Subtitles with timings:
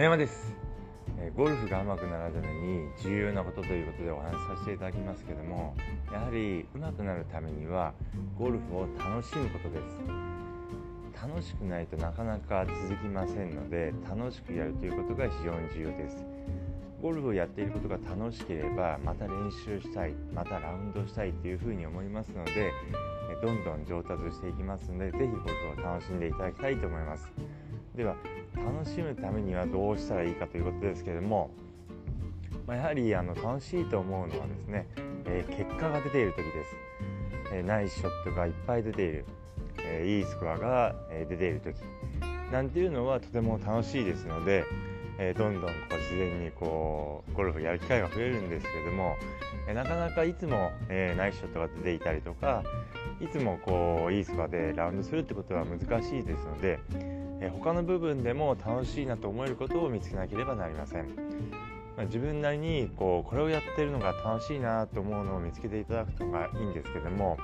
[0.00, 0.56] 野山です。
[1.36, 5.74] ゴルフが上手くなるために重要なことということでお話しさせていただきますけども
[6.10, 7.92] やはり上手くなるためには
[8.38, 10.00] ゴルフを楽しむことです。
[11.22, 16.24] 楽しくないとなかなか続きませんので楽しくやるということが非常に重要です。
[17.02, 22.72] ゴルフをやっていることが楽しければまた練習したいまたラウンドしたいというふうに思いますので
[23.42, 27.30] どんどん上達していきますので是非ゴルフを楽しんでいただきたいと思います。
[27.94, 28.16] では
[28.56, 31.50] 楽しむためにはどうしたらいいかということですけれども、
[32.66, 34.86] まあ、やはりあの楽しいと思うのはですね、
[35.26, 36.76] えー、結果が出ている時です、
[37.54, 39.24] えー、ナイスショットがいっぱい出ている、
[39.78, 40.94] えー、いいスコアが
[41.28, 41.76] 出ている時。
[42.52, 44.64] なんていうのはとても楽しいですので、
[45.18, 49.16] えどんどんこう自然にこうゴルフやる機会が増えるんですけれども、
[49.68, 52.64] えなかなかいつも、えナイスショットが出ていたりとか
[53.20, 56.80] いつもこういいスコアでラウンドするってことは難しいですので、
[57.40, 61.06] え他の部分でも楽しいなと思えることを見つけなければなりません、
[61.96, 67.38] まあ、自分なりにこうこれをやってるのが楽しいなと思うのを見つけていただくのがいいんですけども、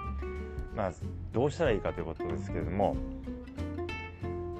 [0.77, 0.93] まあ、
[1.33, 2.95] どうしたらいいかということですけれども、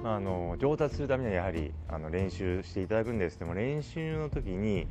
[0.03, 3.37] まあ、あの上達するためにはやはりあの練習していただくんです。
[3.37, 4.87] けども練習の時に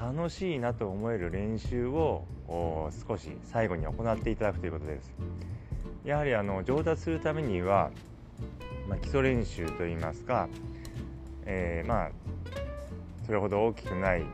[0.00, 2.24] 楽しいなと思える練習を
[3.06, 5.12] 少し最後に行っていただくということです。
[6.04, 7.90] やはりあの上達するためには
[8.90, 10.48] まあ、基礎練習といいますか、
[11.46, 12.10] えー、まあ
[13.24, 14.24] それほど大きくない、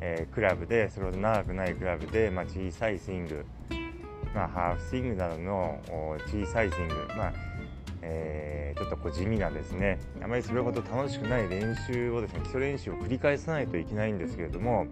[0.00, 3.46] えー、クラブでそれほど長くないクラブで、まあ、小さいスイング、
[4.34, 5.80] まあ、ハーフスイングなどの
[6.26, 7.32] 小さいスイング、まあ
[8.02, 14.88] えー、ちょっとこう地味なですねあまりそれほど楽しくない練習をですね基礎練習を繰り返さないといけないんですけれども、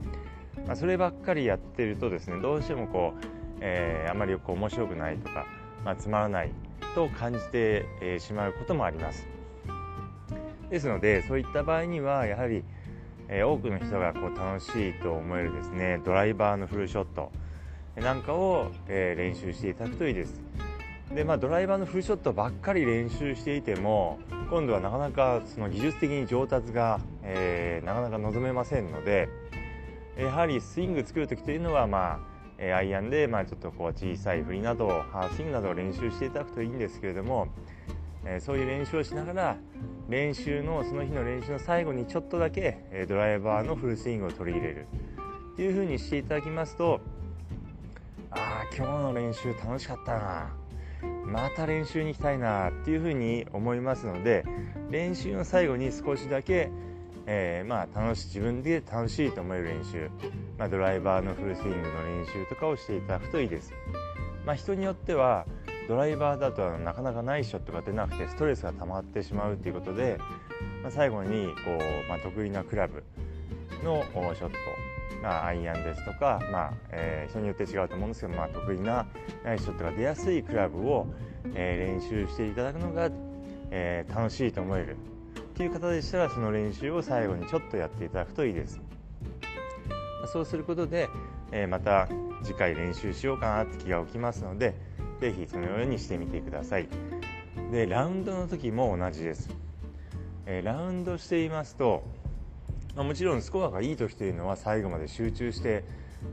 [0.65, 3.27] まあ、そればっかりやってるとですねどうしてもこう、
[3.61, 5.45] えー、あまりこう面白くないとか、
[5.85, 6.53] まあ、つまらない
[6.95, 9.27] と感じてしまうこともあります。
[10.71, 12.65] ですのでそういった場合にはやはり
[13.29, 17.31] 多くの人がこう楽しいと思えるですねドライバーのフルショット
[17.97, 20.41] なんかを練習していただくといいです。
[21.15, 29.29] でまあドライバーのフルショットばっかり練習していても今度はなかなかその技術的に上達が、えー、なかなか望めませんので
[30.17, 32.32] やはりスイング作る時というのはまあ
[32.65, 37.49] えアイアンで、まあ、ちょっとこう小さい振りなどハースイングなどを練習していただくといいんですけれども、
[38.25, 39.57] えそういう練習をしながら
[40.09, 44.87] 練習のその日の練習の最後にちょっとだけ、えドライバーのフルスイングを取り入れる。
[45.55, 47.01] っていうふうにしていただきますと
[48.31, 50.57] ああ今日の練習楽しかったな。
[51.27, 52.71] また練習に行きたいな。
[52.71, 54.45] っていうふうに思いますので
[54.89, 56.71] 練習の最後に少しだけ
[57.27, 60.11] えー、まあ楽し自分で楽しいと思える練習、
[60.59, 63.73] まあ、ドライバーのフルスイングの練習とかをしていただくといいです。
[64.45, 65.47] まあ、人によっては
[65.89, 70.19] ドライバーだとなかなかナイスショットが出なくてストレスが溜まってしまうということで、
[70.83, 73.05] まあ、最後にこう、まあ、得意なクラブ
[73.85, 74.51] のショット、
[75.23, 79.07] まあ、アイアンですとか、まあえー、人によって違うと思うんですけど、まあ、得意な
[79.45, 81.07] ナイスショットが出やすいクラブを、
[81.55, 83.11] えー、練習していただくのが、
[83.71, 84.97] えー、楽しいと思える。
[85.53, 88.81] っていう方でしたらその練習を最後にちょっとやっていただくといいです。
[90.33, 91.11] そうすることで、
[91.51, 92.09] えまた
[92.43, 94.75] 次回練習しようかなって気が起きますので
[95.21, 96.89] 是非そのようにしてみてください。
[97.71, 99.51] でラウンドの時も同じです、
[100.47, 102.03] えラウンドしていますと、
[102.97, 105.85] まあ、もちろんスコアがいい時というのは最後まで集中して、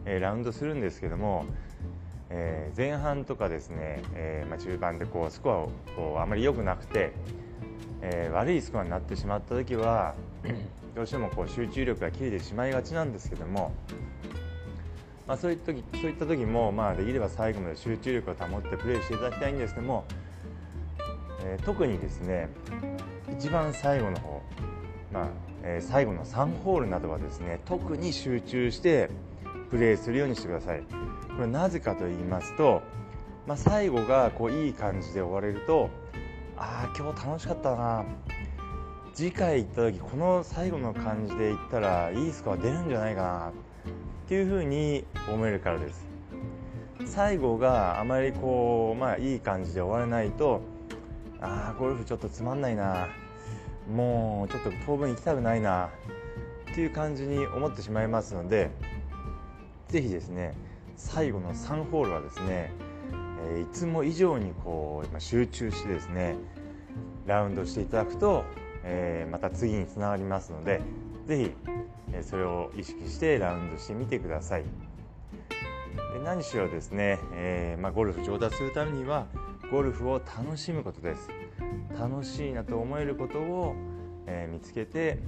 [0.05, 1.45] えラウンドするんですけども
[2.31, 7.11] えー、前半とかですね、えーまあ、中盤でこうスコアをこうあまり良くなくて、
[8.01, 10.15] えー、悪いスコアになってしまった時は
[10.95, 13.71] どうしてもこう集中力が切れてしまいがちなんですけども、
[15.27, 20.05] まあ、そういった時そういった時も、まあ、できれば最後まで集中力を保ってプレーしていただきたいんですけども、
[21.43, 22.49] えー、特にですね
[23.37, 24.41] 一番最後の方、
[25.11, 25.27] まあ
[25.63, 29.09] えー、最後の3ホールなどはですね特に集中して
[29.69, 30.83] プレーするようにしてください。
[31.39, 32.81] これなぜかと言いますと、
[33.47, 35.89] まあ、最後がこういい感じで終われると
[36.61, 38.05] ああ今日楽しかったな。
[39.13, 43.51] 次回行った時この最後の感じで行ったらいいスコア出るんじゃないかなっ
[44.27, 46.05] ていうふうに思えるからです。
[47.05, 50.61] 最後があまりこうまあいい感じで終われないと
[51.41, 53.07] ああゴルフちょっとつまんないな。
[53.89, 55.89] もうちょっと当分行きたくないな
[56.71, 58.69] っていう感じに思ってしまいますので
[59.87, 60.53] 是非ですね
[60.95, 62.71] 最後の3ホールはですね
[63.47, 66.35] えいつも以上にこう集中してですね
[67.25, 68.43] ラウンドしていただくと、
[68.83, 70.81] えまた次につながりますので
[71.27, 71.51] 是非、
[72.13, 74.63] えそれを意識してラウンドしてみてください。
[74.63, 79.27] で何しろですね、え、ま、ゴルフ上達するためには
[79.71, 81.29] ゴルフを楽しむことです。
[81.99, 83.75] 楽しいなと思えることを、
[84.25, 85.19] え、見つけて、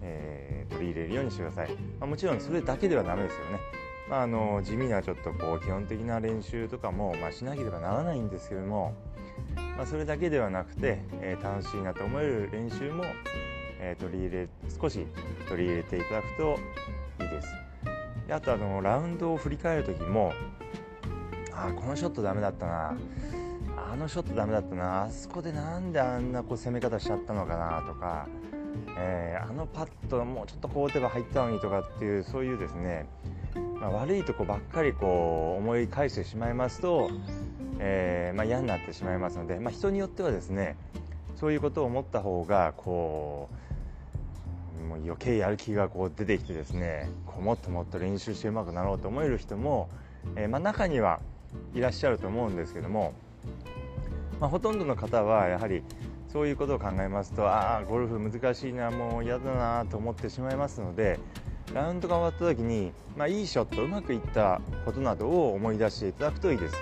[0.00, 3.60] え、取り入れるようにしてください、まあ、もちろんそれだけではダメですよね、
[4.10, 8.92] まあ、あの地味なちょっとこう基本的な練習とかも、まあ、しなければならないんですけども、
[9.76, 13.04] まあ、それだけではなくて、えー、楽しいなと思える練習も、
[13.78, 14.48] えー、取り入れ
[14.80, 15.06] 少し
[15.48, 16.58] 取り入れていただくと
[17.22, 17.48] いいです。
[18.26, 20.32] であとあのラウンドを振り返る時も
[21.52, 22.96] あこのショットダメだったな。
[23.92, 25.04] あのショットダメだったな。
[25.04, 28.26] あそこでなんであんなこう攻め方しちゃったのかなとか、
[28.98, 33.06] えー、あのパットもうちょっとこう打てば入ったのにとかっていうそういうですね、
[33.80, 37.10] まあ、悪いとこばっかりこう思い返してしまいますと、
[37.78, 40.76] えー、まあ、嫌になってしまいますので、まあ、人によってはですね
[41.36, 43.48] そういうことを思った方がこ
[44.82, 49.88] うもう余計やる気がこう出てきてですねこうもっともっと練習してうまくなろうと思える人も、
[50.36, 51.20] えー、ま中には
[51.74, 53.14] いらっしゃると思うんですけども
[54.40, 55.82] まあ、ほとんどの方はやはり
[56.32, 61.20] そういうことを考えますとああゴルフ難しいなもう嫌だなと思ってしまいますので
[61.74, 66.74] ラウンドが終わった時に、まあ、いいショットうまくいったことなどを思い出していただくといいです、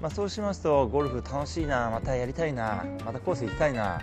[0.00, 4.00] まあ、そうしますとゴルフ楽しいなまたやりたいなまたコース行きたいな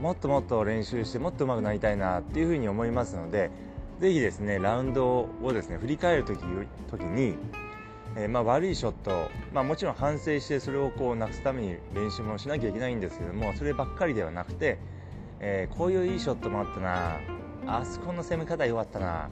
[0.00, 3.50] もっともっと練習してもっと上手くなりたいなっていうふうに思いますので
[4.00, 6.40] ぜひですねラウンドをですね振り返る時
[6.90, 7.36] 時に
[8.16, 14.78] えー、まあ、悪いショット、まあ、もちろん反省してそれをこうなくすために練習もしなきゃいけないんですけどもそればっかりではなくて、
[15.40, 17.18] えー、こういういいショットもあったな
[17.66, 19.28] あそこの攻め方良かったな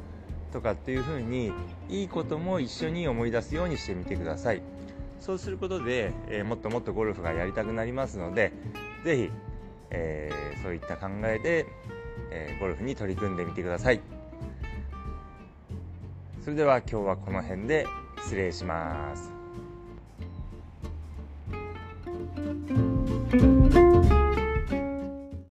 [0.52, 1.52] とかっていうふうに
[1.88, 4.62] いいことも一緒に思い出すようにしてみてください
[5.20, 8.52] そうすることで、えー、もっともっとゴルフがやりたくなりますので
[9.04, 9.30] 是非、
[9.90, 11.66] えー、そういった考えで、
[12.30, 14.00] えゴルフに取り組んでみてください
[16.42, 17.86] それでは今日はこの辺で
[18.24, 19.31] 失礼します。